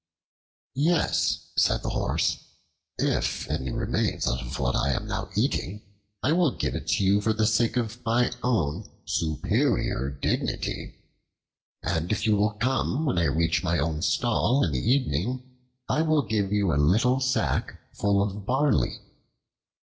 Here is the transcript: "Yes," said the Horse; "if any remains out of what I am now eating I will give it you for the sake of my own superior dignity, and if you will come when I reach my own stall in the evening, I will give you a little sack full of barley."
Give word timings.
"Yes," 0.73 1.51
said 1.55 1.83
the 1.83 1.91
Horse; 1.91 2.39
"if 2.97 3.47
any 3.51 3.69
remains 3.71 4.27
out 4.27 4.41
of 4.41 4.57
what 4.57 4.75
I 4.75 4.93
am 4.93 5.05
now 5.05 5.29
eating 5.35 5.83
I 6.23 6.31
will 6.31 6.49
give 6.49 6.73
it 6.73 6.99
you 6.99 7.21
for 7.21 7.33
the 7.33 7.45
sake 7.45 7.77
of 7.77 8.03
my 8.03 8.31
own 8.41 8.89
superior 9.05 10.09
dignity, 10.09 10.95
and 11.83 12.11
if 12.11 12.25
you 12.25 12.35
will 12.35 12.49
come 12.53 13.05
when 13.05 13.19
I 13.19 13.25
reach 13.25 13.63
my 13.63 13.77
own 13.77 14.01
stall 14.01 14.63
in 14.63 14.71
the 14.71 14.79
evening, 14.79 15.43
I 15.87 16.01
will 16.01 16.23
give 16.23 16.51
you 16.51 16.73
a 16.73 16.81
little 16.81 17.19
sack 17.19 17.79
full 17.93 18.23
of 18.23 18.43
barley." 18.43 19.01